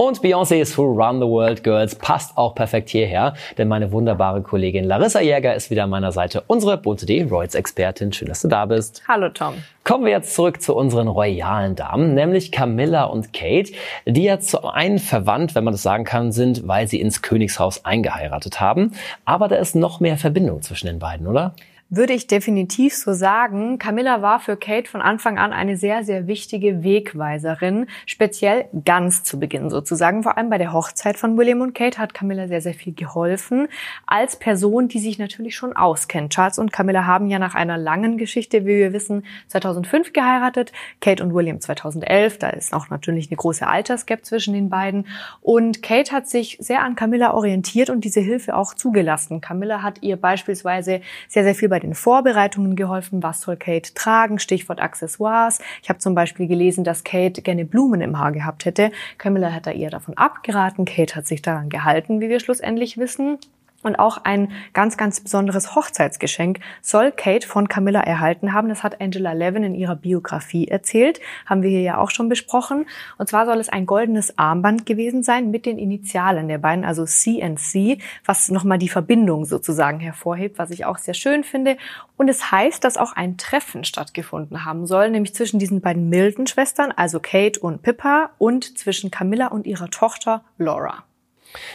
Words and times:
Und 0.00 0.22
Beyoncé's 0.22 0.78
Who 0.78 0.84
Run 0.84 1.20
the 1.20 1.26
World 1.26 1.62
Girls 1.62 1.94
passt 1.94 2.38
auch 2.38 2.54
perfekt 2.54 2.88
hierher, 2.88 3.34
denn 3.58 3.68
meine 3.68 3.92
wunderbare 3.92 4.40
Kollegin 4.40 4.84
Larissa 4.84 5.20
Jäger 5.20 5.54
ist 5.54 5.70
wieder 5.70 5.84
an 5.84 5.90
meiner 5.90 6.10
Seite, 6.10 6.42
unsere 6.46 6.78
bunte 6.78 7.04
Royals-Expertin. 7.28 8.10
Schön, 8.10 8.28
dass 8.28 8.40
du 8.40 8.48
da 8.48 8.64
bist. 8.64 9.02
Hallo 9.06 9.28
Tom. 9.28 9.56
Kommen 9.84 10.06
wir 10.06 10.12
jetzt 10.12 10.34
zurück 10.34 10.62
zu 10.62 10.74
unseren 10.74 11.06
royalen 11.06 11.76
Damen, 11.76 12.14
nämlich 12.14 12.50
Camilla 12.50 13.04
und 13.04 13.34
Kate, 13.34 13.72
die 14.06 14.22
ja 14.22 14.40
zu 14.40 14.64
einen 14.64 14.98
verwandt, 14.98 15.54
wenn 15.54 15.64
man 15.64 15.74
das 15.74 15.82
sagen 15.82 16.04
kann, 16.04 16.32
sind, 16.32 16.66
weil 16.66 16.88
sie 16.88 16.98
ins 16.98 17.20
Königshaus 17.20 17.84
eingeheiratet 17.84 18.58
haben. 18.58 18.92
Aber 19.26 19.48
da 19.48 19.56
ist 19.56 19.76
noch 19.76 20.00
mehr 20.00 20.16
Verbindung 20.16 20.62
zwischen 20.62 20.86
den 20.86 20.98
beiden, 20.98 21.26
oder? 21.26 21.54
Würde 21.92 22.12
ich 22.12 22.28
definitiv 22.28 22.94
so 22.94 23.12
sagen. 23.14 23.80
Camilla 23.80 24.22
war 24.22 24.38
für 24.38 24.56
Kate 24.56 24.88
von 24.88 25.02
Anfang 25.02 25.38
an 25.38 25.52
eine 25.52 25.76
sehr, 25.76 26.04
sehr 26.04 26.28
wichtige 26.28 26.84
Wegweiserin, 26.84 27.86
speziell 28.06 28.66
ganz 28.84 29.24
zu 29.24 29.40
Beginn 29.40 29.70
sozusagen. 29.70 30.22
Vor 30.22 30.38
allem 30.38 30.50
bei 30.50 30.58
der 30.58 30.72
Hochzeit 30.72 31.16
von 31.16 31.36
William 31.36 31.62
und 31.62 31.74
Kate 31.74 31.98
hat 31.98 32.14
Camilla 32.14 32.46
sehr, 32.46 32.60
sehr 32.60 32.74
viel 32.74 32.94
geholfen. 32.94 33.66
Als 34.06 34.36
Person, 34.36 34.86
die 34.86 35.00
sich 35.00 35.18
natürlich 35.18 35.56
schon 35.56 35.72
auskennt. 35.72 36.32
Charles 36.32 36.60
und 36.60 36.72
Camilla 36.72 37.06
haben 37.06 37.28
ja 37.28 37.40
nach 37.40 37.56
einer 37.56 37.76
langen 37.76 38.18
Geschichte, 38.18 38.66
wie 38.66 38.78
wir 38.78 38.92
wissen, 38.92 39.24
2005 39.48 40.12
geheiratet. 40.12 40.70
Kate 41.00 41.24
und 41.24 41.34
William 41.34 41.60
2011. 41.60 42.38
Da 42.38 42.50
ist 42.50 42.72
auch 42.72 42.88
natürlich 42.90 43.30
eine 43.30 43.36
große 43.36 43.66
Altersgap 43.66 44.24
zwischen 44.24 44.54
den 44.54 44.70
beiden. 44.70 45.08
Und 45.40 45.82
Kate 45.82 46.12
hat 46.12 46.28
sich 46.28 46.56
sehr 46.60 46.84
an 46.84 46.94
Camilla 46.94 47.34
orientiert 47.34 47.90
und 47.90 48.04
diese 48.04 48.20
Hilfe 48.20 48.54
auch 48.54 48.74
zugelassen. 48.74 49.40
Camilla 49.40 49.82
hat 49.82 50.04
ihr 50.04 50.16
beispielsweise 50.16 51.00
sehr, 51.26 51.42
sehr 51.42 51.56
viel 51.56 51.68
bei 51.68 51.79
den 51.80 51.94
Vorbereitungen 51.94 52.76
geholfen. 52.76 53.22
Was 53.22 53.40
soll 53.40 53.56
Kate 53.56 53.94
tragen? 53.94 54.38
Stichwort 54.38 54.80
Accessoires. 54.80 55.60
Ich 55.82 55.88
habe 55.88 55.98
zum 55.98 56.14
Beispiel 56.14 56.46
gelesen, 56.46 56.84
dass 56.84 57.04
Kate 57.04 57.42
gerne 57.42 57.64
Blumen 57.64 58.00
im 58.00 58.18
Haar 58.18 58.32
gehabt 58.32 58.64
hätte. 58.64 58.92
Camilla 59.18 59.52
hat 59.52 59.66
da 59.66 59.72
ihr 59.72 59.90
davon 59.90 60.16
abgeraten. 60.16 60.84
Kate 60.84 61.16
hat 61.16 61.26
sich 61.26 61.42
daran 61.42 61.68
gehalten, 61.68 62.20
wie 62.20 62.28
wir 62.28 62.40
schlussendlich 62.40 62.98
wissen. 62.98 63.38
Und 63.82 63.98
auch 63.98 64.18
ein 64.24 64.52
ganz, 64.74 64.98
ganz 64.98 65.20
besonderes 65.20 65.74
Hochzeitsgeschenk 65.74 66.60
soll 66.82 67.12
Kate 67.12 67.46
von 67.46 67.66
Camilla 67.66 68.00
erhalten 68.00 68.52
haben. 68.52 68.68
Das 68.68 68.82
hat 68.82 69.00
Angela 69.00 69.32
Levin 69.32 69.64
in 69.64 69.74
ihrer 69.74 69.96
Biografie 69.96 70.68
erzählt. 70.68 71.18
Haben 71.46 71.62
wir 71.62 71.70
hier 71.70 71.80
ja 71.80 71.98
auch 71.98 72.10
schon 72.10 72.28
besprochen. 72.28 72.86
Und 73.16 73.28
zwar 73.30 73.46
soll 73.46 73.56
es 73.56 73.70
ein 73.70 73.86
goldenes 73.86 74.36
Armband 74.38 74.84
gewesen 74.84 75.22
sein 75.22 75.50
mit 75.50 75.64
den 75.64 75.78
Initialen 75.78 76.48
der 76.48 76.58
beiden, 76.58 76.84
also 76.84 77.06
CNC, 77.06 77.98
was 78.26 78.50
nochmal 78.50 78.78
die 78.78 78.90
Verbindung 78.90 79.46
sozusagen 79.46 79.98
hervorhebt, 79.98 80.58
was 80.58 80.70
ich 80.70 80.84
auch 80.84 80.98
sehr 80.98 81.14
schön 81.14 81.42
finde. 81.42 81.78
Und 82.18 82.28
es 82.28 82.52
heißt, 82.52 82.84
dass 82.84 82.98
auch 82.98 83.14
ein 83.14 83.38
Treffen 83.38 83.84
stattgefunden 83.84 84.66
haben 84.66 84.86
soll, 84.86 85.10
nämlich 85.10 85.34
zwischen 85.34 85.58
diesen 85.58 85.80
beiden 85.80 86.10
Milton-Schwestern, 86.10 86.92
also 86.92 87.18
Kate 87.18 87.58
und 87.58 87.80
Pippa, 87.80 88.30
und 88.36 88.76
zwischen 88.78 89.10
Camilla 89.10 89.46
und 89.46 89.66
ihrer 89.66 89.88
Tochter 89.88 90.44
Laura. 90.58 91.04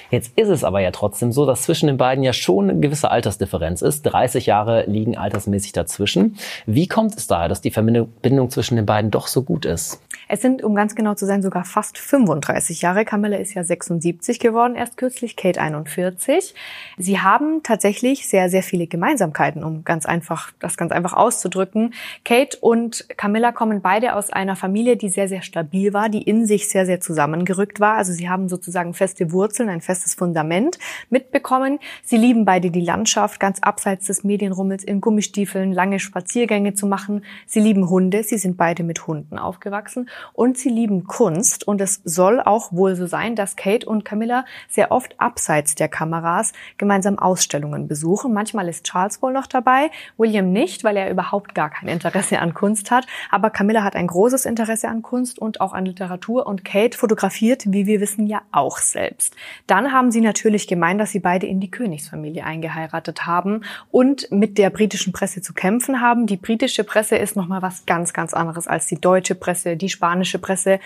Jetzt 0.10 0.38
ist 0.38 0.50
es 0.50 0.64
aber 0.64 0.80
ja 0.80 0.92
trotzdem 0.92 1.32
so, 1.32 1.46
dass 1.46 1.64
zwischen 1.64 1.88
den 1.88 1.98
beiden 1.98 2.24
ja 2.24 2.34
schon 2.34 2.70
eine 2.70 2.80
gewisse 2.80 3.12
Altersdifferenz 3.12 3.82
ist. 3.82 4.04
30 4.04 4.46
Jahre 4.46 4.86
liegen 4.88 5.18
altersmäßig 5.18 5.74
dazwischen. 5.74 6.38
Wie 6.66 6.88
kommt 6.88 7.16
es 7.16 7.28
daher, 7.28 7.50
dass 7.50 7.62
die 7.62 7.72
Verbindung 7.72 8.50
zwischen 8.50 8.76
den 8.76 8.86
beiden 8.86 9.12
doch 9.12 9.28
so 9.28 9.44
gut 9.44 9.66
ist? 9.66 10.02
Es 10.28 10.42
sind, 10.42 10.64
um 10.64 10.74
ganz 10.74 10.96
genau 10.96 11.14
zu 11.14 11.26
sein, 11.26 11.42
sogar 11.42 11.66
fast 11.66 11.98
35 11.98 12.82
Jahre. 12.82 13.06
Camilla 13.06 13.38
ist 13.38 13.54
ja 13.54 13.64
76 13.64 14.40
geworden, 14.40 14.76
erst 14.76 14.98
kürzlich, 14.98 15.36
Kate 15.36 15.62
41. 15.62 16.56
Sie 16.98 17.20
haben 17.20 17.62
tatsächlich 17.62 18.28
sehr, 18.28 18.50
sehr 18.50 18.64
viele 18.64 18.88
Gemeinsamkeiten, 18.88 19.64
um 19.64 19.84
ganz 19.84 20.06
einfach, 20.06 20.52
das 20.60 20.78
ganz 20.78 20.92
einfach 20.92 21.14
auszudrücken. 21.14 21.94
Kate 22.24 22.58
und 22.60 23.06
Camilla 23.18 23.52
kommen 23.52 23.82
beide 23.82 24.16
aus 24.16 24.32
einer 24.32 24.56
Familie, 24.56 24.98
die 24.98 25.10
sehr, 25.10 25.28
sehr 25.28 25.44
stabil 25.44 25.94
war, 25.94 26.10
die 26.10 26.24
in 26.24 26.46
sich 26.48 26.70
sehr, 26.70 26.86
sehr 26.86 27.00
zusammengerückt 27.00 27.80
war. 27.80 27.96
Also 27.96 28.12
sie 28.12 28.28
haben 28.30 28.50
sozusagen 28.50 28.94
feste 28.94 29.32
Wurzeln, 29.32 29.65
ein 29.70 29.82
festes 29.82 30.16
Fundament 30.16 30.80
mitbekommen. 31.10 31.80
Sie 32.04 32.18
lieben 32.18 32.46
beide 32.46 32.72
die 32.72 32.82
Landschaft, 32.82 33.40
ganz 33.40 33.60
abseits 33.62 34.08
des 34.08 34.24
Medienrummels 34.24 34.84
in 34.84 35.02
Gummistiefeln, 35.02 35.72
lange 35.72 36.00
Spaziergänge 36.00 36.74
zu 36.74 36.88
machen. 36.88 37.24
Sie 37.46 37.60
lieben 37.60 37.90
Hunde. 37.90 38.24
Sie 38.24 38.38
sind 38.38 38.58
beide 38.58 38.84
mit 38.84 39.08
Hunden 39.08 39.38
aufgewachsen 39.38 40.10
und 40.34 40.58
sie 40.58 40.70
lieben 40.70 41.06
Kunst 41.06 41.68
und 41.68 41.82
es 41.82 42.02
soll 42.04 42.42
auch 42.42 42.72
wohl 42.72 42.96
so 42.96 43.08
sein, 43.08 43.36
dass 43.36 43.56
Kate 43.56 43.88
und 43.88 44.06
Camilla 44.06 44.46
sehr 44.70 44.92
oft 44.92 45.20
abseits 45.20 45.76
der 45.76 45.88
Kameras 45.88 46.54
gemeinsam 46.78 47.20
Ausstellungen 47.20 47.88
besuchen. 47.88 48.34
Manchmal 48.34 48.68
ist 48.68 48.86
Charles 48.86 49.22
wohl 49.22 49.34
noch 49.34 49.48
dabei, 49.48 49.92
William 50.18 50.52
nicht, 50.52 50.84
weil 50.84 50.98
er 50.98 51.10
überhaupt 51.10 51.56
gar 51.56 51.70
kein 51.70 51.90
Interesse 51.90 52.40
an 52.40 52.54
Kunst 52.54 52.92
hat, 52.92 53.06
aber 53.32 53.50
Camilla 53.50 53.84
hat 53.84 53.96
ein 53.96 54.08
großes 54.08 54.46
Interesse 54.46 54.90
an 54.90 55.02
Kunst 55.02 55.40
und 55.40 55.62
auch 55.62 55.74
an 55.74 55.86
Literatur 55.86 56.48
und 56.48 56.66
Kate 56.66 56.98
fotografiert, 56.98 57.64
wie 57.68 57.86
wir 57.86 58.02
wissen, 58.02 58.28
ja 58.28 58.42
auch 58.52 58.78
selbst. 58.78 59.36
Dann 59.68 59.92
haben 59.92 60.12
sie 60.12 60.22
natürlich 60.22 60.68
gemeint, 60.68 61.00
dass 61.00 61.12
sie 61.12 61.20
beide 61.20 61.48
in 61.48 61.60
die 61.60 61.72
Königsfamilie 61.72 62.44
eingeheiratet 62.44 63.26
haben 63.26 63.62
und 63.92 64.32
mit 64.32 64.58
der 64.58 64.70
britischen 64.70 65.14
Presse 65.14 65.42
zu 65.42 65.54
kämpfen 65.54 66.02
haben. 66.02 66.28
Die 66.28 66.38
britische 66.38 66.84
Presse 66.84 67.16
ist 67.16 67.36
nochmal 67.36 67.62
was 67.62 67.86
ganz, 67.86 68.14
ganz 68.14 68.34
anderes 68.34 68.68
als 68.68 68.88
die 68.88 69.00
deutsche 69.00 69.36
Presse, 69.36 69.78
die 69.78 69.90
spanische 69.90 70.40
Presse. 70.40 70.80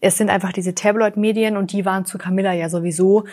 Es 0.00 0.18
sind 0.18 0.30
einfach 0.30 0.52
diese 0.52 0.74
Tabloid-Medien 0.74 1.56
und 1.56 1.72
die 1.72 1.84
waren 1.84 2.04
zu 2.04 2.18
Camilla 2.18 2.52
ja 2.52 2.68
sowieso 2.68 3.24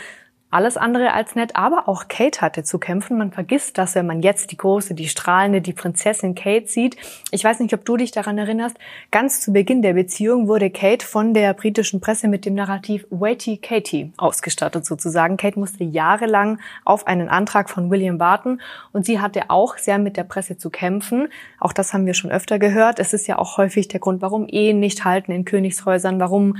alles 0.52 0.76
andere 0.76 1.14
als 1.14 1.36
nett, 1.36 1.56
aber 1.56 1.88
auch 1.88 2.10
Kate 2.10 2.42
hatte 2.42 2.64
zu 2.64 2.78
kämpfen. 2.78 3.18
Man 3.18 3.32
vergisst 3.32 3.78
das, 3.78 3.96
wenn 3.96 4.06
man 4.06 4.22
jetzt 4.22 4.52
die 4.52 4.58
große, 4.58 4.94
die 4.94 5.08
strahlende, 5.08 5.62
die 5.62 5.74
Prinzessin 5.74 6.36
Kate 6.36 6.68
sieht. 6.68 6.98
Ich 7.32 7.44
weiß 7.44 7.62
nicht, 7.62 7.74
ob 7.74 7.86
du 7.86 7.96
dich 7.96 8.12
daran 8.12 8.38
erinnerst. 8.38 8.78
Ganz 9.12 9.40
zu 9.40 9.54
Beginn 9.54 9.82
der 9.82 9.94
Beziehung 9.94 10.50
wurde 10.50 10.70
Kate 10.70 11.06
von 11.06 11.34
der 11.34 11.54
britischen 11.54 12.02
Presse 12.02 12.28
mit 12.28 12.46
dem 12.46 12.54
Narrativ 12.54 13.08
Waity 13.10 13.58
Katie 13.58 14.12
ausgestattet 14.18 14.86
sozusagen. 14.86 15.38
Kate 15.38 15.58
musste 15.58 15.86
jahrelang 15.86 16.60
auf 16.84 17.08
einen 17.08 17.30
Antrag 17.30 17.70
von 17.70 17.90
William 17.90 18.20
warten 18.20 18.60
und 18.92 19.06
sie 19.06 19.22
hatte 19.22 19.50
auch 19.50 19.78
sehr 19.78 20.00
mit 20.00 20.18
der 20.18 20.26
Presse 20.26 20.58
zu 20.58 20.70
kämpfen. 20.70 21.30
Auch 21.60 21.72
das 21.72 21.94
haben 21.94 22.06
wir 22.06 22.14
schon 22.14 22.32
öfter 22.32 22.60
gehört. 22.60 23.00
Es 23.00 23.14
ist 23.14 23.26
ja 23.26 23.38
auch 23.38 23.58
häufig 23.58 23.88
der 23.88 24.02
Grund, 24.02 24.22
warum 24.22 24.48
Ehen 24.50 24.82
nicht 24.82 25.06
halten 25.06 25.32
in 25.32 25.46
Königshäusern, 25.46 26.20
warum 26.20 26.58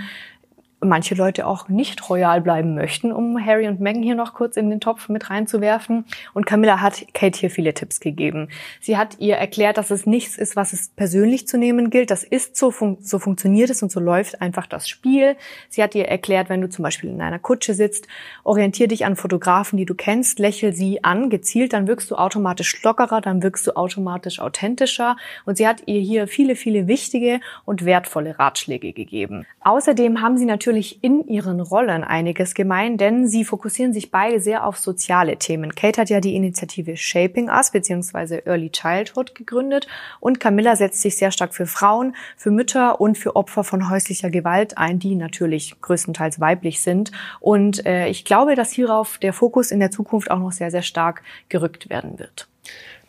manche 0.84 1.16
Leute 1.16 1.46
auch 1.46 1.70
nicht 1.70 2.10
royal 2.10 2.42
bleiben 2.42 2.76
möchten, 2.76 3.12
um 3.12 3.44
Harry 3.44 3.68
und 3.68 3.80
Meghan 3.80 4.02
hier 4.02 4.16
noch 4.16 4.34
kurz 4.34 4.58
in 4.58 4.70
den 4.70 4.80
Topf 4.80 5.10
mit 5.10 5.30
reinzuwerfen. 5.30 6.06
Und 6.34 6.46
Camilla 6.46 6.82
hat 6.82 7.06
Kate 7.14 7.40
hier 7.40 7.52
viele 7.52 7.74
Tipps 7.74 8.00
gegeben. 8.00 8.50
Sie 8.80 8.98
hat 8.98 9.20
ihr 9.20 9.36
erklärt, 9.36 9.78
dass 9.78 9.92
es 9.92 10.06
nichts 10.06 10.38
ist, 10.38 10.56
was 10.56 10.74
es 10.74 10.90
persönlich 10.90 11.48
zu 11.48 11.58
nehmen 11.58 11.90
gilt. 11.90 12.10
Das 12.10 12.24
ist 12.24 12.56
so, 12.56 12.72
fun 12.72 12.98
so 13.02 13.20
funktioniert 13.20 13.70
es 13.70 13.84
und 13.84 13.92
so 13.92 14.00
läuft 14.00 14.42
einfach 14.42 14.66
das 14.66 14.90
Spiel. 14.90 15.36
Sie 15.70 15.84
hat 15.84 15.94
ihr 15.96 16.08
erklärt, 16.08 16.50
wenn 16.50 16.62
du 16.62 16.70
zum 16.70 16.84
Beispiel 16.84 17.10
in 17.10 17.22
einer 17.22 17.40
Kutsche 17.40 17.74
sitzt, 17.74 18.08
orientier 18.44 18.88
dich 18.88 19.06
an 19.06 19.16
Fotografen, 19.16 19.78
die 19.78 19.86
du 19.86 19.94
kennst, 19.94 20.40
lächel 20.40 20.74
sie 20.74 21.04
an, 21.04 21.30
gezielt, 21.30 21.74
dann 21.74 21.88
wirkst 21.88 22.10
du 22.10 22.16
automatisch 22.16 22.82
lockerer, 22.84 23.22
dann 23.22 23.44
wirkst 23.44 23.68
du 23.68 23.76
automatisch 23.76 24.40
authentischer. 24.40 25.16
Und 25.46 25.58
sie 25.58 25.68
hat 25.68 25.84
ihr 25.86 26.00
hier 26.00 26.28
viele, 26.28 26.56
viele 26.56 26.88
wichtige 26.88 27.40
und 27.66 27.86
wertvolle 27.86 28.40
Ratschläge 28.40 28.94
gegeben. 28.94 29.46
Außerdem 29.62 30.22
haben 30.22 30.38
sie 30.38 30.46
natürlich 30.46 30.71
natürlich 30.72 31.04
in 31.04 31.28
ihren 31.28 31.60
Rollen 31.60 32.06
einiges 32.06 32.54
gemein, 32.54 32.98
denn 32.98 33.28
sie 33.28 33.44
fokussieren 33.44 33.92
sich 33.92 34.10
beide 34.10 34.40
sehr 34.40 34.66
auf 34.66 34.78
soziale 34.78 35.36
Themen. 35.36 35.76
Kate 35.76 36.00
hat 36.00 36.10
ja 36.10 36.22
die 36.22 36.34
Initiative 36.34 36.96
Shaping 36.96 37.50
Us 37.50 37.72
bzw. 37.72 38.44
Early 38.46 38.70
Childhood 38.70 39.36
gegründet 39.36 39.88
und 40.22 40.40
Camilla 40.40 40.78
setzt 40.78 41.02
sich 41.02 41.18
sehr 41.18 41.32
stark 41.32 41.54
für 41.54 41.66
Frauen, 41.66 42.16
für 42.38 42.52
Mütter 42.52 43.02
und 43.02 43.18
für 43.18 43.36
Opfer 43.36 43.66
von 43.66 43.90
häuslicher 43.90 44.30
Gewalt 44.30 44.78
ein, 44.78 44.98
die 44.98 45.16
natürlich 45.16 45.76
größtenteils 45.82 46.40
weiblich 46.40 46.80
sind. 46.80 47.12
Und 47.42 47.86
äh, 47.86 48.08
ich 48.08 48.24
glaube, 48.24 48.56
dass 48.56 48.72
hierauf 48.72 49.18
der 49.18 49.34
Fokus 49.34 49.72
in 49.72 49.82
der 49.82 49.92
Zukunft 49.92 50.32
auch 50.32 50.40
noch 50.40 50.54
sehr, 50.54 50.72
sehr 50.72 50.84
stark 50.84 51.22
gerückt 51.50 51.90
werden 51.90 52.18
wird. 52.18 52.48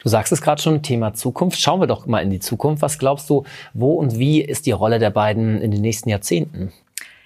Du 0.00 0.08
sagst 0.08 0.32
es 0.32 0.42
gerade 0.42 0.60
schon, 0.60 0.82
Thema 0.82 1.14
Zukunft. 1.14 1.60
Schauen 1.60 1.78
wir 1.78 1.86
doch 1.86 2.06
mal 2.06 2.24
in 2.24 2.30
die 2.30 2.40
Zukunft. 2.40 2.82
Was 2.82 2.98
glaubst 2.98 3.30
du, 3.30 3.44
wo 3.72 3.92
und 3.92 4.18
wie 4.18 4.40
ist 4.40 4.66
die 4.66 4.72
Rolle 4.72 4.98
der 4.98 5.10
beiden 5.10 5.62
in 5.62 5.70
den 5.70 5.80
nächsten 5.80 6.08
Jahrzehnten? 6.08 6.72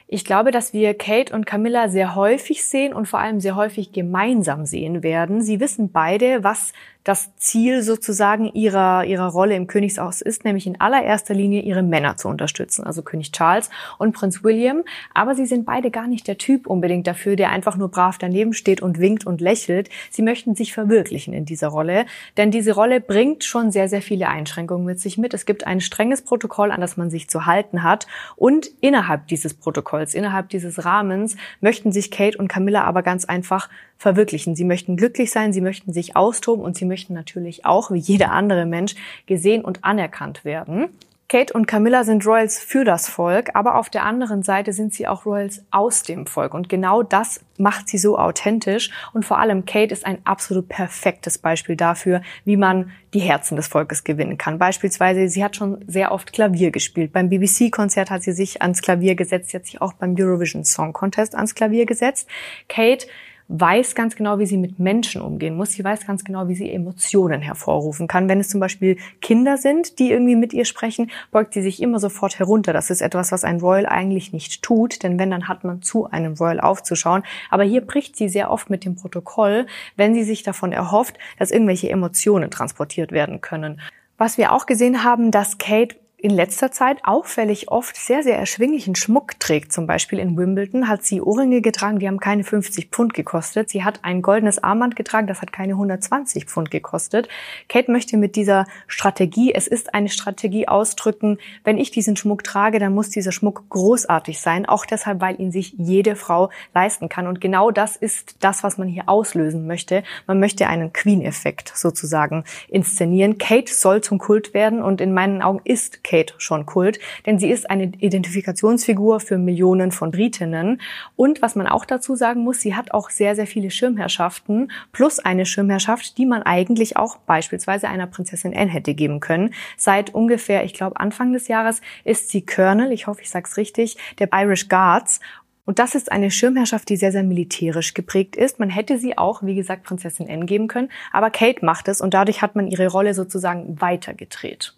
Ich 0.08 0.24
glaube, 0.24 0.52
dass 0.52 0.72
wir 0.72 0.94
Kate 0.94 1.34
und 1.34 1.46
Camilla 1.46 1.88
sehr 1.88 2.14
häufig 2.14 2.64
sehen 2.64 2.92
und 2.92 3.06
vor 3.06 3.18
allem 3.18 3.40
sehr 3.40 3.56
häufig 3.56 3.90
gemeinsam 3.90 4.64
sehen 4.64 5.02
werden. 5.02 5.42
Sie 5.42 5.58
wissen 5.58 5.90
beide, 5.90 6.44
was 6.44 6.72
das 7.06 7.36
Ziel 7.36 7.82
sozusagen 7.82 8.46
ihrer, 8.52 9.04
ihrer 9.04 9.28
Rolle 9.28 9.54
im 9.54 9.68
Königshaus 9.68 10.20
ist, 10.20 10.44
nämlich 10.44 10.66
in 10.66 10.80
allererster 10.80 11.34
Linie 11.34 11.62
ihre 11.62 11.84
Männer 11.84 12.16
zu 12.16 12.26
unterstützen, 12.26 12.84
also 12.84 13.02
König 13.02 13.30
Charles 13.30 13.70
und 13.98 14.12
Prinz 14.12 14.42
William. 14.42 14.82
Aber 15.14 15.36
sie 15.36 15.46
sind 15.46 15.66
beide 15.66 15.92
gar 15.92 16.08
nicht 16.08 16.26
der 16.26 16.36
Typ 16.36 16.66
unbedingt 16.66 17.06
dafür, 17.06 17.36
der 17.36 17.50
einfach 17.50 17.76
nur 17.76 17.92
brav 17.92 18.18
daneben 18.18 18.52
steht 18.52 18.82
und 18.82 18.98
winkt 18.98 19.24
und 19.24 19.40
lächelt. 19.40 19.88
Sie 20.10 20.22
möchten 20.22 20.56
sich 20.56 20.74
verwirklichen 20.74 21.32
in 21.32 21.44
dieser 21.44 21.68
Rolle, 21.68 22.06
denn 22.36 22.50
diese 22.50 22.74
Rolle 22.74 23.00
bringt 23.00 23.44
schon 23.44 23.70
sehr, 23.70 23.88
sehr 23.88 24.02
viele 24.02 24.26
Einschränkungen 24.26 24.84
mit 24.84 24.98
sich 24.98 25.16
mit. 25.16 25.32
Es 25.32 25.46
gibt 25.46 25.64
ein 25.64 25.80
strenges 25.80 26.22
Protokoll, 26.22 26.72
an 26.72 26.80
das 26.80 26.96
man 26.96 27.08
sich 27.08 27.30
zu 27.30 27.46
halten 27.46 27.84
hat 27.84 28.08
und 28.34 28.68
innerhalb 28.80 29.28
dieses 29.28 29.54
Protokolls, 29.54 30.12
innerhalb 30.12 30.48
dieses 30.48 30.84
Rahmens 30.84 31.36
möchten 31.60 31.92
sich 31.92 32.10
Kate 32.10 32.36
und 32.36 32.48
Camilla 32.48 32.82
aber 32.82 33.04
ganz 33.04 33.26
einfach 33.26 33.68
verwirklichen. 33.98 34.56
Sie 34.56 34.64
möchten 34.64 34.96
glücklich 34.96 35.30
sein, 35.30 35.52
sie 35.52 35.60
möchten 35.60 35.92
sich 35.92 36.16
austoben 36.16 36.64
und 36.64 36.76
sie 36.76 36.84
möchten 36.84 37.14
natürlich 37.14 37.64
auch, 37.64 37.90
wie 37.90 37.98
jeder 37.98 38.32
andere 38.32 38.66
Mensch, 38.66 38.94
gesehen 39.26 39.64
und 39.64 39.84
anerkannt 39.84 40.44
werden. 40.44 40.88
Kate 41.28 41.54
und 41.54 41.66
Camilla 41.66 42.04
sind 42.04 42.24
Royals 42.24 42.60
für 42.60 42.84
das 42.84 43.08
Volk, 43.08 43.50
aber 43.54 43.74
auf 43.74 43.90
der 43.90 44.04
anderen 44.04 44.44
Seite 44.44 44.72
sind 44.72 44.94
sie 44.94 45.08
auch 45.08 45.26
Royals 45.26 45.64
aus 45.72 46.04
dem 46.04 46.24
Volk. 46.26 46.54
Und 46.54 46.68
genau 46.68 47.02
das 47.02 47.40
macht 47.58 47.88
sie 47.88 47.98
so 47.98 48.16
authentisch. 48.16 48.92
Und 49.12 49.24
vor 49.24 49.40
allem 49.40 49.64
Kate 49.64 49.92
ist 49.92 50.06
ein 50.06 50.18
absolut 50.24 50.68
perfektes 50.68 51.38
Beispiel 51.38 51.74
dafür, 51.74 52.22
wie 52.44 52.56
man 52.56 52.92
die 53.12 53.18
Herzen 53.18 53.56
des 53.56 53.66
Volkes 53.66 54.04
gewinnen 54.04 54.38
kann. 54.38 54.60
Beispielsweise, 54.60 55.28
sie 55.28 55.42
hat 55.42 55.56
schon 55.56 55.84
sehr 55.88 56.12
oft 56.12 56.32
Klavier 56.32 56.70
gespielt. 56.70 57.12
Beim 57.12 57.28
BBC-Konzert 57.28 58.08
hat 58.08 58.22
sie 58.22 58.32
sich 58.32 58.62
ans 58.62 58.80
Klavier 58.80 59.16
gesetzt, 59.16 59.50
sie 59.50 59.56
hat 59.56 59.66
sich 59.66 59.82
auch 59.82 59.94
beim 59.94 60.14
Eurovision 60.16 60.64
Song 60.64 60.92
Contest 60.92 61.34
ans 61.34 61.56
Klavier 61.56 61.86
gesetzt. 61.86 62.28
Kate 62.68 63.08
weiß 63.48 63.94
ganz 63.94 64.16
genau, 64.16 64.38
wie 64.38 64.46
sie 64.46 64.56
mit 64.56 64.78
Menschen 64.78 65.22
umgehen 65.22 65.56
muss. 65.56 65.72
Sie 65.72 65.84
weiß 65.84 66.06
ganz 66.06 66.24
genau, 66.24 66.48
wie 66.48 66.54
sie 66.54 66.70
Emotionen 66.70 67.40
hervorrufen 67.40 68.08
kann. 68.08 68.28
Wenn 68.28 68.40
es 68.40 68.48
zum 68.48 68.60
Beispiel 68.60 68.96
Kinder 69.20 69.56
sind, 69.56 69.98
die 69.98 70.10
irgendwie 70.10 70.36
mit 70.36 70.52
ihr 70.52 70.64
sprechen, 70.64 71.10
beugt 71.30 71.54
sie 71.54 71.62
sich 71.62 71.80
immer 71.80 72.00
sofort 72.00 72.38
herunter. 72.38 72.72
Das 72.72 72.90
ist 72.90 73.00
etwas, 73.00 73.30
was 73.32 73.44
ein 73.44 73.60
Royal 73.60 73.86
eigentlich 73.86 74.32
nicht 74.32 74.62
tut, 74.62 75.02
denn 75.02 75.18
wenn, 75.18 75.30
dann 75.30 75.48
hat 75.48 75.64
man 75.64 75.82
zu 75.82 76.10
einem 76.10 76.34
Royal 76.34 76.60
aufzuschauen. 76.60 77.22
Aber 77.50 77.62
hier 77.62 77.82
bricht 77.82 78.16
sie 78.16 78.28
sehr 78.28 78.50
oft 78.50 78.68
mit 78.68 78.84
dem 78.84 78.96
Protokoll, 78.96 79.66
wenn 79.96 80.14
sie 80.14 80.24
sich 80.24 80.42
davon 80.42 80.72
erhofft, 80.72 81.16
dass 81.38 81.50
irgendwelche 81.50 81.90
Emotionen 81.90 82.50
transportiert 82.50 83.12
werden 83.12 83.40
können. 83.40 83.80
Was 84.18 84.38
wir 84.38 84.52
auch 84.52 84.66
gesehen 84.66 85.04
haben, 85.04 85.30
dass 85.30 85.58
Kate 85.58 85.96
in 86.18 86.30
letzter 86.30 86.72
Zeit 86.72 87.04
auffällig 87.04 87.70
oft 87.70 87.94
sehr, 87.94 88.22
sehr 88.22 88.38
erschwinglichen 88.38 88.94
Schmuck 88.94 89.38
trägt. 89.38 89.70
Zum 89.70 89.86
Beispiel 89.86 90.18
in 90.18 90.36
Wimbledon 90.36 90.88
hat 90.88 91.04
sie 91.04 91.20
Ohrringe 91.20 91.60
getragen, 91.60 91.98
die 91.98 92.08
haben 92.08 92.20
keine 92.20 92.42
50 92.42 92.88
Pfund 92.88 93.12
gekostet. 93.12 93.68
Sie 93.68 93.84
hat 93.84 94.00
ein 94.02 94.22
goldenes 94.22 94.62
Armband 94.62 94.96
getragen, 94.96 95.26
das 95.26 95.42
hat 95.42 95.52
keine 95.52 95.74
120 95.74 96.46
Pfund 96.46 96.70
gekostet. 96.70 97.28
Kate 97.68 97.92
möchte 97.92 98.16
mit 98.16 98.34
dieser 98.34 98.66
Strategie, 98.86 99.52
es 99.54 99.66
ist 99.66 99.94
eine 99.94 100.08
Strategie 100.08 100.66
ausdrücken, 100.66 101.38
wenn 101.64 101.76
ich 101.76 101.90
diesen 101.90 102.16
Schmuck 102.16 102.44
trage, 102.44 102.78
dann 102.78 102.94
muss 102.94 103.10
dieser 103.10 103.32
Schmuck 103.32 103.68
großartig 103.68 104.40
sein. 104.40 104.66
Auch 104.66 104.86
deshalb, 104.86 105.20
weil 105.20 105.38
ihn 105.38 105.52
sich 105.52 105.74
jede 105.76 106.16
Frau 106.16 106.50
leisten 106.74 107.10
kann. 107.10 107.26
Und 107.26 107.42
genau 107.42 107.70
das 107.70 107.94
ist 107.94 108.36
das, 108.40 108.64
was 108.64 108.78
man 108.78 108.88
hier 108.88 109.08
auslösen 109.08 109.66
möchte. 109.66 110.02
Man 110.26 110.40
möchte 110.40 110.66
einen 110.66 110.94
Queen-Effekt 110.94 111.72
sozusagen 111.74 112.44
inszenieren. 112.68 113.36
Kate 113.36 113.72
soll 113.72 114.00
zum 114.00 114.18
Kult 114.18 114.54
werden 114.54 114.82
und 114.82 115.02
in 115.02 115.12
meinen 115.12 115.42
Augen 115.42 115.60
ist 115.64 116.02
Kate 116.02 116.15
schon 116.38 116.66
Kult, 116.66 116.98
denn 117.26 117.38
sie 117.38 117.50
ist 117.50 117.68
eine 117.68 117.84
Identifikationsfigur 117.84 119.20
für 119.20 119.38
Millionen 119.38 119.92
von 119.92 120.10
Britinnen. 120.10 120.80
Und 121.16 121.42
was 121.42 121.54
man 121.54 121.66
auch 121.66 121.84
dazu 121.84 122.14
sagen 122.14 122.42
muss, 122.42 122.60
sie 122.60 122.74
hat 122.74 122.92
auch 122.92 123.10
sehr, 123.10 123.36
sehr 123.36 123.46
viele 123.46 123.70
Schirmherrschaften 123.70 124.72
plus 124.92 125.18
eine 125.18 125.46
Schirmherrschaft, 125.46 126.18
die 126.18 126.26
man 126.26 126.42
eigentlich 126.42 126.96
auch 126.96 127.18
beispielsweise 127.18 127.88
einer 127.88 128.06
Prinzessin 128.06 128.56
Anne 128.56 128.70
hätte 128.70 128.94
geben 128.94 129.20
können. 129.20 129.52
Seit 129.76 130.14
ungefähr, 130.14 130.64
ich 130.64 130.74
glaube, 130.74 130.98
Anfang 130.98 131.32
des 131.32 131.48
Jahres 131.48 131.80
ist 132.04 132.30
sie 132.30 132.44
Colonel, 132.44 132.92
ich 132.92 133.06
hoffe, 133.06 133.22
ich 133.22 133.30
sage 133.30 133.46
es 133.48 133.56
richtig, 133.56 133.96
der 134.18 134.30
Irish 134.32 134.68
Guards 134.68 135.20
und 135.66 135.80
das 135.80 135.96
ist 135.96 136.12
eine 136.12 136.30
Schirmherrschaft, 136.30 136.88
die 136.88 136.96
sehr, 136.96 137.12
sehr 137.12 137.24
militärisch 137.24 137.92
geprägt 137.92 138.36
ist. 138.36 138.60
Man 138.60 138.70
hätte 138.70 138.98
sie 138.98 139.18
auch, 139.18 139.42
wie 139.42 139.56
gesagt, 139.56 139.82
Prinzessin 139.82 140.30
Anne 140.30 140.46
geben 140.46 140.68
können, 140.68 140.88
aber 141.12 141.30
Kate 141.30 141.64
macht 141.64 141.88
es 141.88 142.00
und 142.00 142.14
dadurch 142.14 142.40
hat 142.40 142.54
man 142.54 142.68
ihre 142.68 142.86
Rolle 142.86 143.12
sozusagen 143.12 143.80
weitergedreht. 143.80 144.74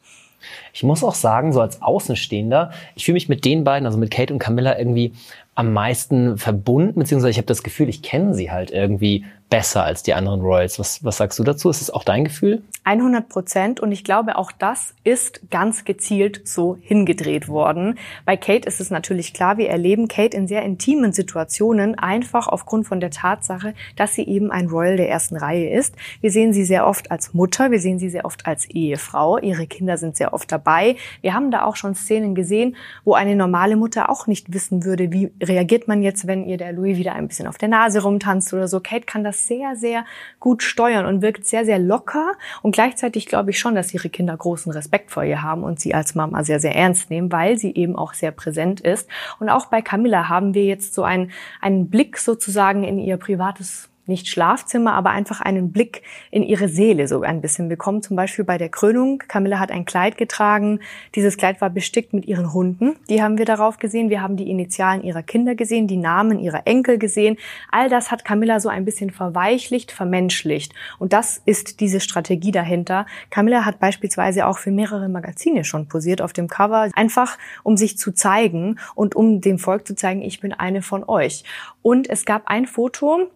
Ich 0.73 0.83
muss 0.83 1.05
auch 1.05 1.15
sagen, 1.15 1.53
so 1.53 1.61
als 1.61 1.83
Außenstehender, 1.83 2.71
ich 2.95 3.05
fühle 3.05 3.15
mich 3.15 3.29
mit 3.29 3.45
den 3.45 3.65
beiden, 3.65 3.87
also 3.87 3.99
mit 3.99 4.11
Kate 4.11 4.33
und 4.33 4.39
Camilla, 4.39 4.79
irgendwie 4.79 5.13
am 5.55 5.73
meisten 5.73 6.39
verbunden, 6.39 7.01
beziehungsweise 7.01 7.31
ich 7.31 7.39
habe 7.39 7.47
das 7.47 7.63
Gefühl, 7.63 7.89
ich 7.89 8.03
kenne 8.03 8.35
sie 8.35 8.51
halt 8.51 8.71
irgendwie 8.71 9.25
besser 9.51 9.85
als 9.85 10.03
die 10.03 10.15
anderen 10.15 10.41
Royals. 10.41 10.79
Was, 10.79 11.05
was 11.05 11.17
sagst 11.17 11.39
du 11.39 11.45
dazu? 11.45 11.71
Ist 11.71 11.81
es 11.81 11.91
auch 11.91 12.05
dein 12.05 12.25
Gefühl? 12.25 12.63
100 12.85 13.29
Prozent. 13.29 13.81
Und 13.81 13.93
ich 13.93 14.05
glaube, 14.05 14.37
auch 14.37 14.53
das 14.53 14.95
ist 15.05 15.51
ganz 15.51 15.85
gezielt 15.85 16.47
so 16.47 16.79
hingedreht 16.81 17.49
worden. 17.49 17.99
Bei 18.25 18.37
Kate 18.37 18.69
ist 18.69 18.81
es 18.81 18.91
natürlich 18.91 19.35
klar, 19.35 19.59
wir 19.59 19.69
erleben 19.69 20.09
Kate 20.09 20.37
in 20.37 20.49
sehr 20.49 20.63
intimen 20.63 21.13
Situationen 21.13 21.99
einfach 21.99 22.49
aufgrund 22.49 22.87
von 22.87 23.01
der 23.01 23.11
Tatsache, 23.11 23.75
dass 23.97 24.15
sie 24.15 24.27
eben 24.27 24.51
ein 24.51 24.69
Royal 24.69 24.97
der 24.97 25.09
ersten 25.09 25.37
Reihe 25.37 25.71
ist. 25.71 25.95
Wir 26.21 26.31
sehen 26.31 26.53
sie 26.53 26.65
sehr 26.65 26.87
oft 26.87 27.11
als 27.11 27.35
Mutter, 27.35 27.71
wir 27.71 27.81
sehen 27.81 27.99
sie 27.99 28.09
sehr 28.11 28.25
oft 28.25 28.47
als 28.47 28.67
Ehefrau. 28.67 29.39
Ihre 29.39 29.67
Kinder 29.67 29.97
sind 29.99 30.17
sehr 30.17 30.33
oft 30.33 30.51
dabei. 30.51 30.97
Wir 31.21 31.35
haben 31.35 31.51
da 31.51 31.65
auch 31.65 31.77
schon 31.77 31.95
Szenen 31.95 32.35
gesehen, 32.35 32.77
wo 33.05 33.15
eine 33.15 33.37
normale 33.37 33.77
Mutter 33.77 34.11
auch 34.11 34.27
nicht 34.27 34.53
wissen 34.53 34.85
würde, 34.85 35.13
wie 35.13 35.31
reagiert 35.43 35.89
man 35.89 36.03
jetzt, 36.03 36.27
wenn 36.27 36.45
ihr 36.45 36.57
der 36.57 36.73
Louis 36.73 36.97
wieder 36.97 37.15
ein 37.15 37.29
bisschen 37.29 37.47
auf 37.47 37.59
der 37.59 37.69
Nase 37.69 38.03
rumtanzt 38.03 38.53
oder 38.53 38.69
so. 38.69 38.81
Kate 38.81 39.07
kann 39.07 39.25
das 39.25 39.38
sehr, 39.47 39.77
sehr 39.77 40.05
gut 40.41 40.63
steuern 40.63 41.07
und 41.07 41.23
wirkt 41.23 41.47
sehr, 41.47 41.65
sehr 41.65 41.79
locker. 41.79 42.33
Und 42.63 42.73
gleichzeitig 42.73 43.27
glaube 43.27 43.51
ich 43.51 43.59
schon, 43.59 43.75
dass 43.75 43.95
ihre 43.95 44.09
Kinder 44.09 44.37
großen 44.37 44.73
Respekt 44.73 45.11
vor 45.11 45.25
ihr 45.25 45.43
haben 45.43 45.63
und 45.63 45.81
sie 45.81 45.95
als 45.95 46.15
Mama 46.15 46.45
sehr, 46.45 46.61
sehr 46.61 46.75
ernst 46.75 47.11
nehmen, 47.11 47.31
weil 47.33 47.59
sie 47.59 47.75
eben 47.75 47.97
auch 47.97 48.15
sehr 48.15 48.33
präsent 48.33 48.81
ist. 48.81 49.09
Und 49.39 49.49
auch 49.49 49.67
bei 49.67 49.83
Camilla 49.83 50.29
haben 50.29 50.55
wir 50.55 50.65
jetzt 50.65 50.95
so 50.95 51.03
einen, 51.03 51.31
einen 51.61 51.89
Blick 51.89 52.19
sozusagen 52.19 52.85
in 52.85 52.99
ihr 52.99 53.17
privates 53.17 53.89
nicht 54.09 54.29
Schlafzimmer, 54.29 54.95
aber 54.95 55.11
einfach 55.11 55.41
einen 55.41 55.73
Blick 55.73 56.03
in 56.31 56.43
ihre 56.43 56.69
Seele 56.69 57.09
so 57.09 57.23
ein 57.23 57.41
bisschen 57.41 57.69
bekommen. 57.69 58.03
Zum 58.03 58.17
Beispiel 58.17 58.45
bei 58.45 58.59
der 58.59 58.69
Krönung. 58.69 59.23
Camilla 59.29 59.59
hat 59.59 59.71
ein 59.71 59.85
Kleid 59.85 60.17
getragen. 60.17 60.81
Dieses 61.15 61.37
Kleid 61.37 61.61
war 61.61 61.71
bestickt 61.71 62.13
mit 62.13 62.27
ihren 62.27 62.53
Hunden. 62.53 62.97
Die 63.09 63.23
haben 63.23 63.39
wir 63.39 63.45
darauf 63.45 63.79
gesehen. 63.79 64.11
Wir 64.11 64.23
haben 64.23 64.37
die 64.37 64.51
Initialen 64.51 65.03
ihrer 65.03 65.23
Kinder 65.23 65.55
gesehen, 65.55 65.87
die 65.87 65.97
Namen 65.97 66.39
ihrer 66.39 66.67
Enkel 66.67 66.99
gesehen. 66.99 67.37
All 67.71 67.89
das 67.89 68.11
hat 68.11 68.25
Camilla 68.25 68.61
so 68.61 68.69
ein 68.69 68.85
bisschen 68.85 69.11
verweichlicht, 69.11 69.93
vermenschlicht. 69.93 70.75
Und 70.99 71.13
das 71.13 71.41
ist 71.45 71.81
diese 71.81 72.01
Strategie 72.01 72.51
dahinter. 72.51 73.07
Camilla 73.31 73.65
hat 73.65 73.79
beispielsweise 73.79 74.47
auch 74.47 74.59
für 74.59 74.71
mehrere 74.71 75.09
Magazine 75.09 75.65
schon 75.65 75.89
posiert 75.89 76.23
auf 76.23 76.33
dem 76.33 76.49
Cover. 76.49 76.91
Einfach, 76.95 77.39
um 77.63 77.77
sich 77.77 77.99
zu 77.99 78.13
zeigen 78.13 78.79
und 78.95 79.15
um 79.15 79.41
dem 79.41 79.59
Volk 79.59 79.87
zu 79.87 79.95
zeigen, 79.95 80.23
ich 80.23 80.41
bin 80.41 80.53
eine 80.53 80.83
von 80.83 81.05
euch. 81.07 81.45
Und 81.83 82.09
es 82.09 82.25
gab 82.25 82.47
ein 82.47 82.67
Foto, 82.67 83.31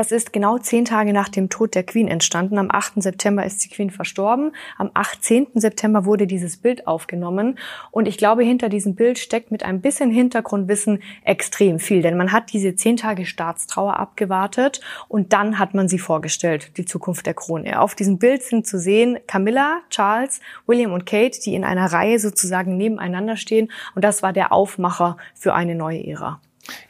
das 0.00 0.12
ist 0.12 0.32
genau 0.32 0.56
zehn 0.56 0.86
Tage 0.86 1.12
nach 1.12 1.28
dem 1.28 1.50
Tod 1.50 1.74
der 1.74 1.82
Queen 1.82 2.08
entstanden. 2.08 2.56
Am 2.56 2.70
8. 2.70 3.02
September 3.02 3.44
ist 3.44 3.62
die 3.62 3.68
Queen 3.68 3.90
verstorben. 3.90 4.52
Am 4.78 4.90
18. 4.94 5.48
September 5.56 6.06
wurde 6.06 6.26
dieses 6.26 6.56
Bild 6.56 6.86
aufgenommen. 6.86 7.58
Und 7.90 8.08
ich 8.08 8.16
glaube, 8.16 8.42
hinter 8.42 8.70
diesem 8.70 8.94
Bild 8.94 9.18
steckt 9.18 9.50
mit 9.50 9.62
ein 9.62 9.82
bisschen 9.82 10.10
Hintergrundwissen 10.10 11.02
extrem 11.22 11.78
viel. 11.78 12.00
Denn 12.00 12.16
man 12.16 12.32
hat 12.32 12.50
diese 12.54 12.74
zehn 12.74 12.96
Tage 12.96 13.26
Staatstrauer 13.26 13.98
abgewartet 13.98 14.80
und 15.08 15.34
dann 15.34 15.58
hat 15.58 15.74
man 15.74 15.86
sie 15.86 15.98
vorgestellt, 15.98 16.78
die 16.78 16.86
Zukunft 16.86 17.26
der 17.26 17.34
Krone. 17.34 17.78
Auf 17.78 17.94
diesem 17.94 18.16
Bild 18.18 18.42
sind 18.42 18.66
zu 18.66 18.78
sehen 18.78 19.18
Camilla, 19.26 19.82
Charles, 19.90 20.40
William 20.66 20.94
und 20.94 21.04
Kate, 21.04 21.38
die 21.44 21.54
in 21.54 21.62
einer 21.62 21.92
Reihe 21.92 22.18
sozusagen 22.18 22.78
nebeneinander 22.78 23.36
stehen. 23.36 23.70
Und 23.94 24.02
das 24.02 24.22
war 24.22 24.32
der 24.32 24.50
Aufmacher 24.50 25.18
für 25.34 25.52
eine 25.52 25.74
neue 25.74 26.06
Ära. 26.06 26.40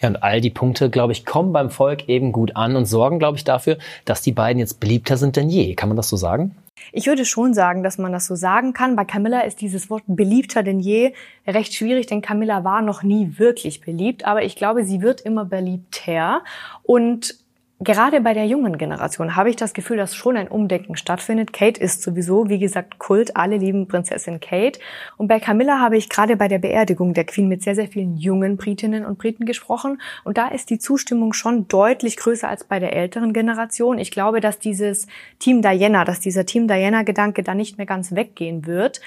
Ja, 0.01 0.09
und 0.09 0.23
all 0.23 0.41
die 0.41 0.51
Punkte, 0.51 0.91
glaube 0.91 1.13
ich, 1.13 1.25
kommen 1.25 1.53
beim 1.53 1.71
Volk 1.71 2.09
eben 2.09 2.33
gut 2.33 2.57
an 2.57 2.77
und 2.77 2.87
sorgen, 2.87 3.19
glaube 3.19 3.37
ich, 3.37 3.45
dafür, 3.45 3.79
dass 4.05 4.23
die 4.23 4.33
beiden 4.33 4.59
jetzt 4.59 4.81
beliebter 4.81 5.17
sind 5.17 5.37
denn 5.37 5.49
je. 5.49 5.75
Kann 5.75 5.89
man 5.89 5.97
das 5.97 6.09
so 6.09 6.17
sagen? 6.17 6.57
Ich 6.93 7.07
würde 7.07 7.25
schon 7.25 7.55
sagen, 7.55 7.83
dass 7.83 7.99
man 7.99 8.13
das 8.13 8.27
so 8.27 8.35
sagen 8.35 8.73
kann. 8.73 8.97
Bei 8.97 9.05
Camilla 9.05 9.41
ist 9.41 9.61
dieses 9.61 9.91
Wort 9.91 10.03
beliebter 10.07 10.63
denn 10.63 10.81
je 10.81 11.13
recht 11.47 11.75
schwierig, 11.75 12.07
denn 12.07 12.23
Camilla 12.23 12.65
war 12.65 12.83
noch 12.83 13.03
nie 13.03 13.39
wirklich 13.39 13.81
beliebt, 13.81 14.25
aber 14.25 14.45
ich 14.45 14.57
glaube, 14.57 14.85
sie 14.85 15.03
wird 15.03 15.21
immer 15.21 15.45
beliebter 15.45 16.43
und 16.83 17.35
Gerade 17.83 18.21
bei 18.21 18.35
der 18.35 18.45
jungen 18.45 18.77
Generation 18.77 19.37
habe 19.37 19.49
ich 19.49 19.57
das 19.57 19.73
Gefühl, 19.73 19.97
dass 19.97 20.15
schon 20.15 20.37
ein 20.37 20.49
Umdenken 20.49 20.97
stattfindet. 20.97 21.55
Kate 21.55 21.81
ist 21.81 22.03
sowieso, 22.03 22.51
wie 22.51 22.59
gesagt, 22.59 22.99
Kult. 22.99 23.39
Alle 23.39 23.57
lieben 23.57 23.89
Prinzessin 23.89 24.39
Kate. 24.39 24.79
Und 25.17 25.29
bei 25.29 25.41
Camilla 25.41 25.81
habe 25.81 25.97
ich 25.97 26.11
gerade 26.11 26.37
bei 26.37 26.47
der 26.47 26.59
Beerdigung 26.59 27.15
der 27.15 27.25
Queen 27.25 27.49
mit 27.49 27.63
sehr, 27.63 27.75
sehr 27.75 27.89
vielen 27.89 28.19
jungen 28.19 28.59
Britinnen 28.59 29.07
und 29.07 29.17
Briten 29.17 29.47
gesprochen. 29.47 29.99
Und 30.25 30.37
da 30.37 30.49
ist 30.49 30.69
die 30.69 30.79
Zustimmung 30.79 31.33
schon 31.33 31.69
deutlich 31.69 32.19
größer 32.19 32.51
als 32.51 32.65
bei 32.65 32.81
der 32.81 32.95
älteren 32.95 33.33
Generation. 33.33 33.97
Ich 33.97 34.11
glaube, 34.11 34.41
dass 34.41 34.59
dieses 34.59 35.07
Team 35.39 35.63
Diana, 35.63 36.05
dass 36.05 36.21
dieser 36.21 36.45
Team 36.45 36.69
Diana-Gedanke 36.69 37.43
da 37.43 37.55
nicht 37.55 37.79
mehr 37.79 37.87
ganz 37.87 38.15
weggehen 38.15 38.67
wird 38.67 39.01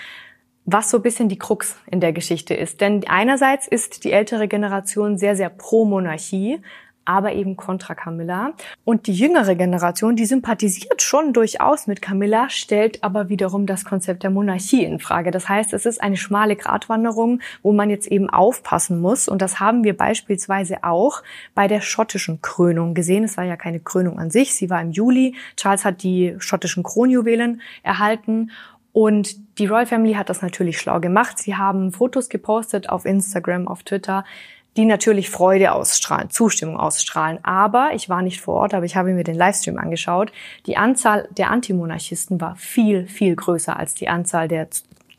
was 0.65 0.89
so 0.89 1.00
ein 1.00 1.03
bisschen 1.03 1.27
die 1.27 1.38
Krux 1.38 1.75
in 1.92 2.00
der 2.00 2.13
Geschichte 2.13 2.53
ist. 2.53 2.80
Denn 2.80 3.03
einerseits 3.06 3.68
ist 3.68 4.06
die 4.06 4.13
ältere 4.13 4.48
Generation 4.48 5.18
sehr, 5.18 5.36
sehr 5.36 5.50
pro 5.50 5.84
Monarchie, 5.84 6.62
aber 7.05 7.33
eben 7.33 7.55
kontra 7.55 7.95
Camilla. 7.95 8.53
Und 8.86 9.07
die 9.07 9.13
jüngere 9.13 9.55
Generation, 9.55 10.15
die 10.15 10.25
sympathisiert 10.25 11.01
schon 11.01 11.33
durchaus 11.33 11.88
mit 11.88 12.01
Camilla, 12.01 12.50
stellt 12.50 13.03
aber 13.03 13.29
wiederum 13.29 13.65
das 13.65 13.86
Konzept 13.86 14.24
der 14.24 14.29
Monarchie 14.29 14.83
in 14.83 15.00
Frage. 15.00 15.31
Das 15.31 15.50
heißt, 15.50 15.74
es 15.74 15.86
ist 15.86 16.01
eine 16.01 16.17
schmale 16.17 16.55
Gratwanderung, 16.55 17.39
wo 17.62 17.72
man 17.72 17.89
jetzt 17.89 18.07
eben 18.07 18.29
aufpassen 18.29 19.01
muss. 19.01 19.27
Und 19.27 19.41
das 19.41 19.60
haben 19.60 19.83
wir 19.83 19.98
beispielsweise 19.98 20.83
auch 20.83 21.24
bei 21.55 21.67
der 21.67 21.81
schottischen 21.81 22.41
Krönung 22.41 22.93
gesehen. 22.93 23.24
Es 23.24 23.38
war 23.38 23.43
ja 23.43 23.57
keine 23.57 23.79
Krönung 23.79 24.19
an 24.19 24.29
sich, 24.29 24.53
sie 24.53 24.69
war 24.69 24.81
im 24.81 24.91
Juli. 24.91 25.36
Charles 25.57 25.86
hat 25.86 26.03
die 26.03 26.36
schottischen 26.39 26.83
Kronjuwelen 26.83 27.62
erhalten. 27.83 28.51
Und 28.93 29.57
die 29.57 29.65
Royal 29.65 29.88
Family 29.88 30.13
hat 30.13 30.29
das 30.29 30.43
natürlich 30.43 30.79
schlau 30.79 31.00
gemacht. 31.00 31.39
Sie 31.39 31.55
haben 31.55 31.91
Fotos 31.91 32.29
gepostet 32.29 32.89
auf 32.89 33.05
Instagram, 33.05 33.67
auf 33.67 33.81
Twitter 33.81 34.24
die 34.77 34.86
natürlich 34.86 35.30
Freude 35.30 35.72
ausstrahlen, 35.72 36.30
Zustimmung 36.30 36.77
ausstrahlen. 36.77 37.39
Aber 37.44 37.92
ich 37.94 38.10
war 38.10 38.22
nicht 38.22 38.42
vor 38.42 38.56
Ort, 38.56 38.74
aber 38.74 38.86
ich 38.86 38.96
habe 38.96 39.13
mir 39.13 39.24
den 39.24 39.36
Livestream 39.36 39.77
angeschaut. 39.77 40.32
Die 40.65 40.77
Anzahl 40.77 41.27
der 41.32 41.51
Antimonarchisten 41.51 42.42
war 42.42 42.56
viel, 42.56 43.08
viel 43.08 43.36
größer 43.36 43.77
als 43.77 43.94
die 43.94 44.10
Anzahl 44.10 44.48
der 44.48 44.68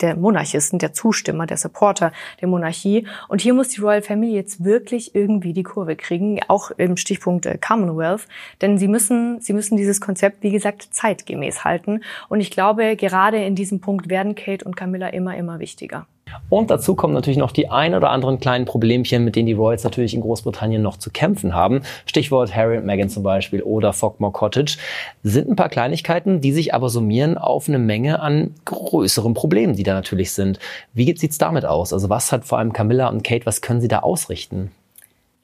der 0.00 0.16
Monarchisten, 0.16 0.78
der 0.78 0.92
Zustimmer, 0.92 1.46
der 1.46 1.56
Supporter 1.56 2.12
der 2.40 2.48
Monarchie. 2.48 3.06
Und 3.28 3.40
hier 3.40 3.54
muss 3.54 3.68
die 3.68 3.80
Royal 3.80 4.02
Family 4.02 4.34
jetzt 4.34 4.64
wirklich 4.64 5.14
irgendwie 5.14 5.52
die 5.52 5.62
Kurve 5.62 5.96
kriegen, 5.96 6.40
auch 6.48 6.70
im 6.72 6.96
Stichpunkt 6.96 7.46
äh, 7.46 7.58
Commonwealth, 7.58 8.26
denn 8.60 8.78
sie 8.78 8.88
müssen, 8.88 9.40
sie 9.40 9.52
müssen 9.52 9.76
dieses 9.76 10.00
Konzept, 10.00 10.42
wie 10.42 10.50
gesagt, 10.50 10.88
zeitgemäß 10.90 11.64
halten. 11.64 12.02
Und 12.28 12.40
ich 12.40 12.50
glaube, 12.50 12.96
gerade 12.96 13.42
in 13.44 13.54
diesem 13.54 13.80
Punkt 13.80 14.08
werden 14.08 14.34
Kate 14.34 14.64
und 14.64 14.76
Camilla 14.76 15.08
immer, 15.08 15.36
immer 15.36 15.58
wichtiger. 15.58 16.06
Und 16.48 16.70
dazu 16.70 16.94
kommen 16.94 17.14
natürlich 17.14 17.38
noch 17.38 17.52
die 17.52 17.68
ein 17.70 17.94
oder 17.94 18.10
anderen 18.10 18.40
kleinen 18.40 18.64
Problemchen, 18.64 19.24
mit 19.24 19.36
denen 19.36 19.46
die 19.46 19.52
Royals 19.52 19.84
natürlich 19.84 20.14
in 20.14 20.20
Großbritannien 20.20 20.82
noch 20.82 20.96
zu 20.96 21.10
kämpfen 21.10 21.54
haben. 21.54 21.82
Stichwort 22.06 22.54
Harry 22.54 22.78
und 22.78 22.86
Meghan 22.86 23.08
zum 23.08 23.22
Beispiel 23.22 23.62
oder 23.62 23.92
Fogmore 23.92 24.32
Cottage. 24.32 24.78
Sind 25.22 25.48
ein 25.48 25.56
paar 25.56 25.68
Kleinigkeiten, 25.68 26.40
die 26.40 26.52
sich 26.52 26.74
aber 26.74 26.88
summieren 26.88 27.38
auf 27.38 27.68
eine 27.68 27.78
Menge 27.78 28.20
an 28.20 28.54
größeren 28.64 29.34
Problemen, 29.34 29.76
die 29.76 29.82
da 29.82 29.94
natürlich 29.94 30.32
sind. 30.32 30.58
Wie 30.92 31.16
sieht's 31.16 31.38
damit 31.38 31.64
aus? 31.64 31.92
Also 31.92 32.08
was 32.08 32.32
hat 32.32 32.44
vor 32.44 32.58
allem 32.58 32.72
Camilla 32.72 33.08
und 33.08 33.24
Kate, 33.24 33.46
was 33.46 33.60
können 33.60 33.80
sie 33.80 33.88
da 33.88 34.00
ausrichten? 34.00 34.70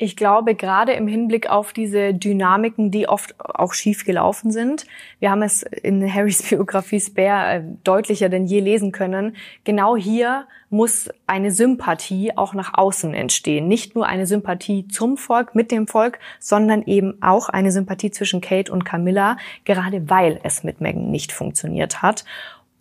Ich 0.02 0.16
glaube, 0.16 0.54
gerade 0.54 0.92
im 0.92 1.07
Hinblick 1.07 1.50
auf 1.50 1.75
diese 1.75 2.14
Dynamiken, 2.14 2.90
die 2.90 3.07
oft 3.07 3.35
auch 3.38 3.75
schief 3.75 4.07
gelaufen 4.07 4.50
sind, 4.50 4.87
wir 5.19 5.30
haben 5.30 5.42
es 5.42 5.62
in 5.62 6.02
Harrys 6.11 6.42
Biografie 6.49 7.00
Spare 7.00 7.57
äh, 7.57 7.62
deutlicher 7.85 8.30
denn 8.30 8.47
je 8.47 8.61
lesen 8.61 8.92
können, 8.92 9.37
genau 9.64 9.99
hier 9.99 10.47
muss 10.71 11.11
eine 11.26 11.50
Sympathie 11.50 12.35
auch 12.35 12.54
nach 12.54 12.73
außen 12.73 13.12
entstehen. 13.12 13.69
Nicht 13.69 13.95
nur 13.95 14.07
eine 14.07 14.26
Sympathie 14.26 14.88
zum 14.88 15.19
Volk, 15.19 15.54
mit 15.54 15.71
dem 15.71 15.87
Volk, 15.87 16.19
sondern 16.38 16.83
eben 16.85 17.21
auch 17.21 17.50
eine 17.50 17.71
Sympathie 17.71 18.11
zwischen 18.11 18.40
Kate 18.40 18.73
und 18.73 18.87
Camilla, 18.87 19.37
gerade 19.66 20.09
weil 20.09 20.40
es 20.45 20.64
mit 20.64 20.80
Meghan 20.80 21.11
nicht 21.11 21.30
funktioniert 21.30 22.00
hat. 22.00 22.25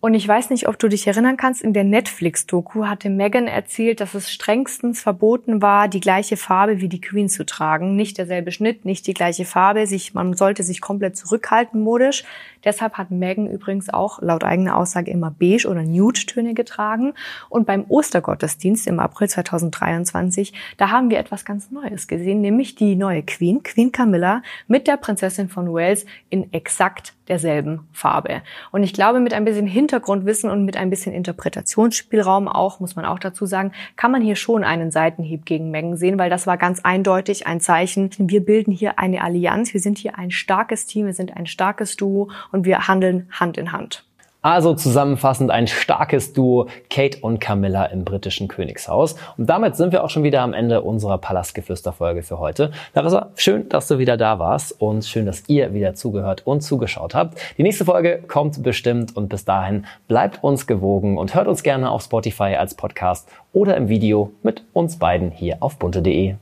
Und 0.02 0.14
ich 0.14 0.26
weiß 0.26 0.48
nicht, 0.48 0.66
ob 0.66 0.78
du 0.78 0.88
dich 0.88 1.06
erinnern 1.06 1.36
kannst, 1.36 1.60
in 1.60 1.74
der 1.74 1.84
Netflix-Doku 1.84 2.86
hatte 2.86 3.10
Megan 3.10 3.46
erzählt, 3.46 4.00
dass 4.00 4.14
es 4.14 4.30
strengstens 4.30 5.02
verboten 5.02 5.60
war, 5.60 5.88
die 5.88 6.00
gleiche 6.00 6.38
Farbe 6.38 6.80
wie 6.80 6.88
die 6.88 7.02
Queen 7.02 7.28
zu 7.28 7.44
tragen. 7.44 7.96
Nicht 7.96 8.16
derselbe 8.16 8.50
Schnitt, 8.50 8.86
nicht 8.86 9.06
die 9.06 9.12
gleiche 9.12 9.44
Farbe. 9.44 9.86
Sich, 9.86 10.14
man 10.14 10.32
sollte 10.32 10.62
sich 10.62 10.80
komplett 10.80 11.18
zurückhalten 11.18 11.82
modisch. 11.82 12.24
Deshalb 12.64 12.94
hat 12.94 13.10
Megan 13.10 13.46
übrigens 13.46 13.88
auch 13.88 14.20
laut 14.20 14.44
eigener 14.44 14.76
Aussage 14.76 15.10
immer 15.10 15.30
beige 15.30 15.68
oder 15.68 15.82
Nude-Töne 15.82 16.54
getragen. 16.54 17.14
Und 17.48 17.66
beim 17.66 17.84
Ostergottesdienst 17.88 18.86
im 18.86 19.00
April 19.00 19.28
2023, 19.28 20.52
da 20.76 20.90
haben 20.90 21.10
wir 21.10 21.18
etwas 21.18 21.44
ganz 21.44 21.70
Neues 21.70 22.08
gesehen, 22.08 22.40
nämlich 22.40 22.74
die 22.74 22.96
neue 22.96 23.22
Queen, 23.22 23.62
Queen 23.62 23.92
Camilla, 23.92 24.42
mit 24.66 24.86
der 24.86 24.96
Prinzessin 24.96 25.48
von 25.48 25.72
Wales 25.72 26.06
in 26.28 26.52
exakt 26.52 27.14
derselben 27.30 27.86
Farbe. 27.92 28.42
Und 28.72 28.82
ich 28.82 28.92
glaube, 28.92 29.20
mit 29.20 29.32
ein 29.32 29.44
bisschen 29.44 29.68
Hintergrundwissen 29.68 30.50
und 30.50 30.64
mit 30.64 30.76
ein 30.76 30.90
bisschen 30.90 31.12
Interpretationsspielraum 31.12 32.48
auch, 32.48 32.80
muss 32.80 32.96
man 32.96 33.04
auch 33.04 33.20
dazu 33.20 33.46
sagen, 33.46 33.70
kann 33.96 34.10
man 34.10 34.20
hier 34.20 34.34
schon 34.34 34.64
einen 34.64 34.90
Seitenhieb 34.90 35.46
gegen 35.46 35.70
Megan 35.70 35.96
sehen, 35.96 36.18
weil 36.18 36.28
das 36.28 36.48
war 36.48 36.58
ganz 36.58 36.80
eindeutig 36.80 37.46
ein 37.46 37.60
Zeichen. 37.60 38.10
Wir 38.18 38.44
bilden 38.44 38.72
hier 38.72 38.98
eine 38.98 39.22
Allianz, 39.22 39.72
wir 39.72 39.80
sind 39.80 39.96
hier 39.96 40.18
ein 40.18 40.32
starkes 40.32 40.86
Team, 40.86 41.06
wir 41.06 41.14
sind 41.14 41.36
ein 41.36 41.46
starkes 41.46 41.96
Duo 41.96 42.30
und 42.52 42.64
wir 42.64 42.88
handeln 42.88 43.28
Hand 43.32 43.58
in 43.58 43.72
Hand. 43.72 44.04
Also 44.42 44.72
zusammenfassend 44.72 45.50
ein 45.50 45.66
starkes 45.66 46.32
Duo 46.32 46.68
Kate 46.88 47.18
und 47.20 47.40
Camilla 47.40 47.84
im 47.86 48.06
britischen 48.06 48.48
Königshaus. 48.48 49.16
Und 49.36 49.50
damit 49.50 49.76
sind 49.76 49.92
wir 49.92 50.02
auch 50.02 50.08
schon 50.08 50.22
wieder 50.22 50.40
am 50.40 50.54
Ende 50.54 50.80
unserer 50.80 51.18
Palastgeflüster-Folge 51.18 52.22
für 52.22 52.38
heute. 52.38 52.70
Larissa, 52.94 53.32
schön, 53.36 53.68
dass 53.68 53.86
du 53.86 53.98
wieder 53.98 54.16
da 54.16 54.38
warst 54.38 54.80
und 54.80 55.04
schön, 55.04 55.26
dass 55.26 55.46
ihr 55.48 55.74
wieder 55.74 55.92
zugehört 55.94 56.46
und 56.46 56.62
zugeschaut 56.62 57.14
habt. 57.14 57.38
Die 57.58 57.62
nächste 57.62 57.84
Folge 57.84 58.22
kommt 58.26 58.62
bestimmt 58.62 59.14
und 59.14 59.28
bis 59.28 59.44
dahin 59.44 59.84
bleibt 60.08 60.42
uns 60.42 60.66
gewogen 60.66 61.18
und 61.18 61.34
hört 61.34 61.46
uns 61.46 61.62
gerne 61.62 61.90
auf 61.90 62.02
Spotify 62.02 62.56
als 62.58 62.74
Podcast 62.74 63.28
oder 63.52 63.76
im 63.76 63.90
Video 63.90 64.32
mit 64.42 64.64
uns 64.72 64.98
beiden 64.98 65.30
hier 65.32 65.58
auf 65.60 65.78
bunte.de. 65.78 66.36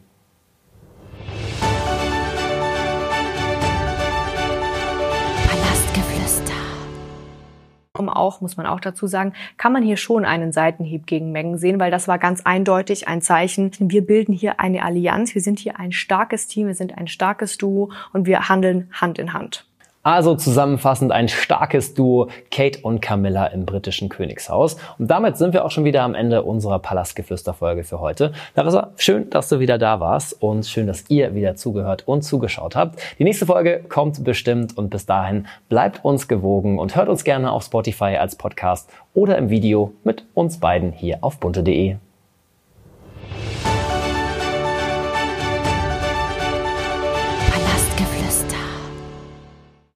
auch, 8.07 8.40
muss 8.40 8.57
man 8.57 8.67
auch 8.67 8.81
dazu 8.81 9.07
sagen, 9.07 9.33
kann 9.57 9.73
man 9.73 9.83
hier 9.83 9.97
schon 9.97 10.25
einen 10.26 10.52
Seitenhieb 10.52 11.07
gegen 11.07 11.33
Mengen 11.33 11.57
sehen, 11.57 11.81
weil 11.81 11.90
das 11.90 12.07
war 12.07 12.19
ganz 12.19 12.43
eindeutig 12.43 13.09
ein 13.09 13.23
Zeichen. 13.23 13.71
Wir 13.78 14.07
bilden 14.07 14.33
hier 14.33 14.61
eine 14.61 14.85
Allianz, 14.85 15.35
wir 15.35 15.43
sind 15.43 15.59
hier 15.59 15.81
ein 15.81 15.93
starkes 15.93 16.47
Team, 16.47 16.67
wir 16.67 16.75
sind 16.75 16.99
ein 16.99 17.09
starkes 17.09 17.57
Duo 17.57 17.90
und 18.12 18.26
wir 18.26 18.49
handeln 18.49 18.90
Hand 18.93 19.19
in 19.19 19.33
Hand. 19.33 19.67
Also 20.08 20.34
zusammenfassend 20.36 21.12
ein 21.12 21.28
starkes 21.28 21.92
Duo 21.92 22.28
Kate 22.50 22.78
und 22.80 23.02
Camilla 23.02 23.44
im 23.48 23.66
britischen 23.66 24.08
Königshaus. 24.08 24.78
Und 24.98 25.10
damit 25.10 25.36
sind 25.36 25.52
wir 25.52 25.66
auch 25.66 25.70
schon 25.70 25.84
wieder 25.84 26.02
am 26.02 26.14
Ende 26.14 26.44
unserer 26.44 26.78
Palastgeflüster-Folge 26.78 27.84
für 27.84 28.00
heute. 28.00 28.32
Larissa, 28.56 28.92
schön, 28.96 29.28
dass 29.28 29.50
du 29.50 29.60
wieder 29.60 29.76
da 29.76 30.00
warst 30.00 30.42
und 30.42 30.64
schön, 30.64 30.86
dass 30.86 31.10
ihr 31.10 31.34
wieder 31.34 31.56
zugehört 31.56 32.04
und 32.08 32.22
zugeschaut 32.22 32.74
habt. 32.74 32.98
Die 33.18 33.24
nächste 33.24 33.44
Folge 33.44 33.84
kommt 33.86 34.24
bestimmt 34.24 34.78
und 34.78 34.88
bis 34.88 35.04
dahin 35.04 35.46
bleibt 35.68 36.02
uns 36.06 36.26
gewogen 36.26 36.78
und 36.78 36.96
hört 36.96 37.10
uns 37.10 37.22
gerne 37.22 37.52
auf 37.52 37.64
Spotify 37.64 38.16
als 38.16 38.34
Podcast 38.34 38.88
oder 39.12 39.36
im 39.36 39.50
Video 39.50 39.92
mit 40.04 40.24
uns 40.32 40.58
beiden 40.58 40.90
hier 40.90 41.18
auf 41.20 41.38
bunte.de. 41.38 41.96